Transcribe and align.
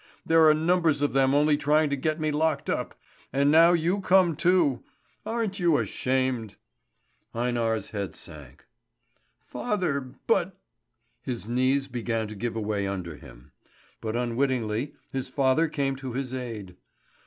There 0.25 0.49
are 0.49 0.53
numbers 0.55 1.03
of 1.03 1.13
them 1.13 1.35
only 1.35 1.55
trying 1.55 1.91
to 1.91 1.95
get 1.95 2.19
me 2.19 2.31
locked 2.31 2.71
up. 2.71 2.99
And 3.31 3.51
now 3.51 3.73
you 3.73 3.99
come 4.01 4.35
too! 4.35 4.83
Aren't 5.27 5.59
you 5.59 5.77
ashamed?" 5.77 6.55
Einar's 7.35 7.91
head 7.91 8.15
sank. 8.15 8.65
"Father 9.45 9.99
but." 10.01 10.57
His 11.21 11.47
knees 11.47 11.87
began 11.87 12.27
to 12.29 12.35
give 12.35 12.55
away 12.55 12.87
under 12.87 13.15
him; 13.15 13.51
but 14.01 14.15
unwittingly 14.15 14.95
his 15.11 15.29
father 15.29 15.67
came 15.67 15.95
to 15.97 16.13
his 16.13 16.33
aid? 16.33 16.77